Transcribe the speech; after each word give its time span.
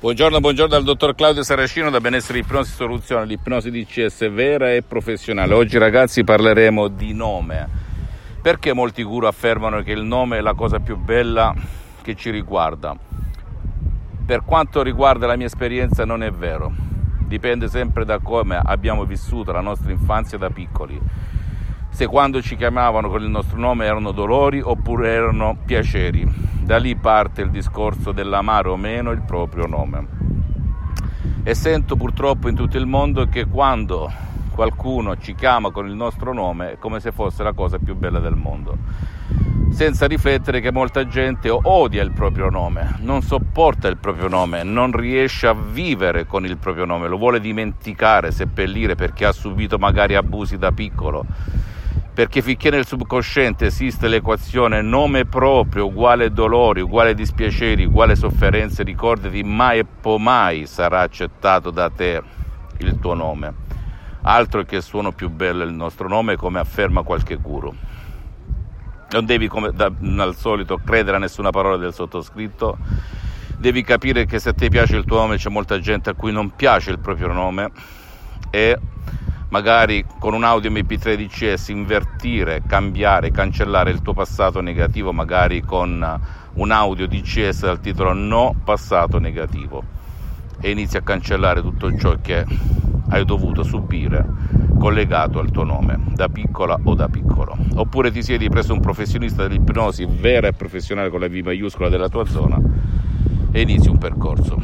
Buongiorno, 0.00 0.38
buongiorno 0.38 0.70
dal 0.70 0.84
dottor 0.84 1.16
Claudio 1.16 1.42
Saracino 1.42 1.90
da 1.90 2.00
Benessere 2.00 2.38
Ipnosi 2.38 2.70
Soluzione, 2.70 3.26
l'ipnosi 3.26 3.68
DCS 3.72 4.30
vera 4.30 4.72
e 4.72 4.82
professionale. 4.82 5.52
Oggi 5.54 5.76
ragazzi 5.76 6.22
parleremo 6.22 6.86
di 6.86 7.12
nome. 7.12 7.68
Perché 8.40 8.72
molti 8.72 9.02
guru 9.02 9.26
affermano 9.26 9.82
che 9.82 9.90
il 9.90 10.02
nome 10.02 10.36
è 10.36 10.40
la 10.40 10.54
cosa 10.54 10.78
più 10.78 10.96
bella 10.96 11.52
che 12.00 12.14
ci 12.14 12.30
riguarda? 12.30 12.96
Per 14.24 14.44
quanto 14.44 14.84
riguarda 14.84 15.26
la 15.26 15.34
mia 15.34 15.46
esperienza 15.46 16.04
non 16.04 16.22
è 16.22 16.30
vero, 16.30 16.72
dipende 17.26 17.66
sempre 17.66 18.04
da 18.04 18.20
come 18.20 18.60
abbiamo 18.62 19.04
vissuto 19.04 19.50
la 19.50 19.60
nostra 19.60 19.90
infanzia 19.90 20.38
da 20.38 20.48
piccoli. 20.48 20.96
Se 21.90 22.06
quando 22.06 22.40
ci 22.40 22.56
chiamavano 22.56 23.08
con 23.08 23.22
il 23.22 23.28
nostro 23.28 23.58
nome 23.58 23.86
erano 23.86 24.12
dolori 24.12 24.60
oppure 24.60 25.10
erano 25.10 25.56
piaceri 25.64 26.48
da 26.68 26.76
lì 26.76 26.96
parte 26.96 27.40
il 27.40 27.50
discorso 27.50 28.12
dell'amare 28.12 28.68
o 28.68 28.76
meno 28.76 29.10
il 29.10 29.22
proprio 29.22 29.66
nome. 29.66 30.06
E 31.42 31.54
sento 31.54 31.96
purtroppo 31.96 32.46
in 32.46 32.54
tutto 32.54 32.76
il 32.76 32.84
mondo 32.84 33.26
che 33.26 33.46
quando 33.46 34.12
qualcuno 34.54 35.16
ci 35.16 35.34
chiama 35.34 35.70
con 35.70 35.88
il 35.88 35.94
nostro 35.94 36.34
nome 36.34 36.72
è 36.72 36.78
come 36.78 37.00
se 37.00 37.10
fosse 37.10 37.42
la 37.42 37.54
cosa 37.54 37.78
più 37.78 37.96
bella 37.96 38.18
del 38.18 38.34
mondo. 38.34 38.76
Senza 39.70 40.06
riflettere 40.06 40.60
che 40.60 40.70
molta 40.70 41.06
gente 41.06 41.48
odia 41.48 42.02
il 42.02 42.12
proprio 42.12 42.50
nome, 42.50 42.96
non 43.00 43.22
sopporta 43.22 43.88
il 43.88 43.96
proprio 43.96 44.28
nome, 44.28 44.62
non 44.62 44.92
riesce 44.92 45.46
a 45.46 45.54
vivere 45.54 46.26
con 46.26 46.44
il 46.44 46.58
proprio 46.58 46.84
nome, 46.84 47.08
lo 47.08 47.16
vuole 47.16 47.40
dimenticare, 47.40 48.30
seppellire 48.30 48.94
perché 48.94 49.24
ha 49.24 49.32
subito 49.32 49.78
magari 49.78 50.16
abusi 50.16 50.58
da 50.58 50.70
piccolo 50.70 51.24
perché 52.18 52.42
finché 52.42 52.68
nel 52.70 52.84
subconsciente 52.84 53.66
esiste 53.66 54.08
l'equazione 54.08 54.82
nome 54.82 55.24
proprio 55.24 55.86
uguale 55.86 56.32
dolori, 56.32 56.80
uguale 56.80 57.14
dispiaceri, 57.14 57.84
uguale 57.84 58.16
sofferenze, 58.16 58.82
ricordati 58.82 59.44
mai 59.44 59.78
e 59.78 59.84
poi 59.84 60.18
mai 60.18 60.66
sarà 60.66 61.02
accettato 61.02 61.70
da 61.70 61.88
te 61.90 62.20
il 62.78 62.98
tuo 62.98 63.14
nome. 63.14 63.54
Altro 64.22 64.64
che 64.64 64.80
suono 64.80 65.12
più 65.12 65.30
bello 65.30 65.62
il 65.62 65.72
nostro 65.72 66.08
nome, 66.08 66.34
come 66.34 66.58
afferma 66.58 67.04
qualche 67.04 67.36
guru. 67.36 67.72
Non 69.10 69.24
devi, 69.24 69.46
come 69.46 69.70
da, 69.70 69.88
al 70.16 70.34
solito, 70.34 70.80
credere 70.84 71.18
a 71.18 71.20
nessuna 71.20 71.50
parola 71.50 71.76
del 71.76 71.94
sottoscritto, 71.94 72.78
devi 73.58 73.84
capire 73.84 74.26
che 74.26 74.40
se 74.40 74.48
a 74.48 74.54
te 74.54 74.68
piace 74.68 74.96
il 74.96 75.04
tuo 75.04 75.18
nome 75.18 75.36
c'è 75.36 75.50
molta 75.50 75.78
gente 75.78 76.10
a 76.10 76.14
cui 76.14 76.32
non 76.32 76.50
piace 76.56 76.90
il 76.90 76.98
proprio 76.98 77.32
nome 77.32 77.70
e 78.50 78.76
magari 79.48 80.04
con 80.18 80.34
un 80.34 80.44
audio 80.44 80.70
MP3 80.70 81.14
DCS 81.14 81.68
invertire, 81.68 82.62
cambiare, 82.66 83.30
cancellare 83.30 83.90
il 83.90 84.02
tuo 84.02 84.12
passato 84.12 84.60
negativo, 84.60 85.12
magari 85.12 85.62
con 85.62 86.20
un 86.54 86.70
audio 86.70 87.06
DCS 87.06 87.60
dal 87.60 87.80
titolo 87.80 88.12
No 88.12 88.54
passato 88.62 89.18
negativo 89.18 89.82
e 90.60 90.70
inizi 90.70 90.96
a 90.96 91.02
cancellare 91.02 91.62
tutto 91.62 91.96
ciò 91.96 92.16
che 92.20 92.44
hai 93.10 93.24
dovuto 93.24 93.62
subire 93.62 94.26
collegato 94.78 95.38
al 95.38 95.50
tuo 95.50 95.64
nome, 95.64 95.98
da 96.14 96.28
piccola 96.28 96.78
o 96.84 96.94
da 96.94 97.08
piccolo. 97.08 97.56
Oppure 97.74 98.10
ti 98.10 98.22
siedi 98.22 98.48
preso 98.48 98.74
un 98.74 98.80
professionista 98.80 99.46
dell'ipnosi 99.46 100.06
vera 100.06 100.48
e 100.48 100.52
professionale 100.52 101.08
con 101.08 101.20
la 101.20 101.28
V 101.28 101.40
maiuscola 101.44 101.88
della 101.88 102.08
tua 102.08 102.26
zona 102.26 102.60
e 103.50 103.60
inizi 103.60 103.88
un 103.88 103.98
percorso 103.98 104.60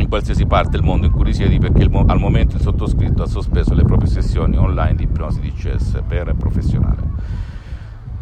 in 0.00 0.08
qualsiasi 0.08 0.46
parte 0.46 0.70
del 0.70 0.82
mondo 0.82 1.04
in 1.06 1.12
cui 1.12 1.24
risiedi 1.24 1.58
perché 1.58 1.86
mo- 1.88 2.04
al 2.06 2.18
momento 2.18 2.56
il 2.56 2.62
sottoscritto 2.62 3.22
ha 3.22 3.26
sospeso 3.26 3.74
le 3.74 3.84
proprie 3.84 4.08
sessioni 4.08 4.56
online 4.56 4.94
di 4.94 5.02
ipnosi 5.04 5.40
DCS 5.40 6.02
vera 6.06 6.30
e 6.30 6.34
professionale. 6.34 7.02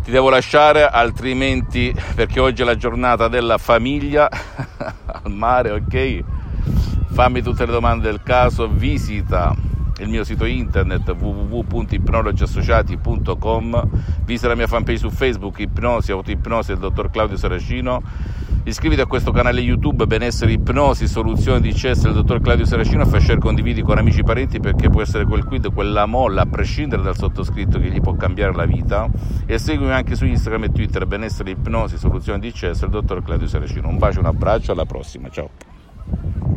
Ti 0.03 0.11
devo 0.11 0.31
lasciare 0.31 0.87
altrimenti 0.87 1.95
perché 2.15 2.41
oggi 2.41 2.63
è 2.63 2.65
la 2.65 2.77
giornata 2.77 3.29
della 3.29 3.59
famiglia 3.59 4.31
al 5.05 5.33
mare, 5.33 5.71
ok? 5.71 6.25
Fammi 7.13 7.43
tutte 7.43 7.67
le 7.67 7.73
domande 7.73 8.11
del 8.11 8.23
caso, 8.23 8.69
visita 8.69 9.55
il 9.99 10.09
mio 10.09 10.25
sito 10.25 10.45
internet 10.45 11.09
www.ipnologiassociati.com, 11.09 13.89
visita 14.25 14.49
la 14.49 14.55
mia 14.55 14.67
fanpage 14.67 14.99
su 14.99 15.09
Facebook, 15.11 15.59
Ipnosi, 15.59 16.13
Autoipnosi 16.13 16.69
del 16.69 16.79
dottor 16.79 17.11
Claudio 17.11 17.37
Saracino 17.37 18.03
Iscriviti 18.65 19.01
a 19.01 19.07
questo 19.07 19.33
canale 19.33 19.61
YouTube 19.61 20.07
Benessere 20.07 20.53
Ipnosi, 20.53 21.07
Soluzioni 21.07 21.61
di 21.61 21.75
CES 21.75 22.03
del 22.03 22.13
dottor 22.13 22.41
Claudio 22.41 22.67
Saracino 22.67 23.07
fai 23.07 23.21
share 23.21 23.39
condividi 23.39 23.81
con 23.81 23.97
amici 23.97 24.21
e 24.21 24.25
parenti 24.25 24.61
perché 24.61 24.91
può 24.91 25.01
essere 25.01 25.25
quel 25.25 25.45
quid, 25.45 25.73
quella 25.73 26.05
molla, 26.05 26.43
a 26.43 26.47
prescindere 26.47 27.03
dal 27.03 27.17
sottoscritto 27.17 27.79
che 27.79 27.89
gli 27.89 28.01
può 28.01 28.15
cambiare 28.15 28.53
la 28.53 28.67
vita. 28.67 29.09
E 29.47 29.59
seguimi 29.59 29.93
anche 29.93 30.17
su 30.17 30.27
Instagram 30.27 30.65
e 30.65 30.73
Twitter 30.73 31.07
Benessere 31.07 31.51
Ipnosi, 31.51 31.97
Soluzioni 31.97 32.41
di 32.41 32.53
CES 32.53 32.81
del 32.81 32.91
dottor 32.91 33.23
Claudio 33.23 33.47
Saracino. 33.47 33.89
Un 33.89 33.97
bacio, 33.97 34.21
un 34.21 34.27
abbraccio, 34.27 34.73
alla 34.73 34.85
prossima, 34.85 35.31
ciao. 35.31 36.48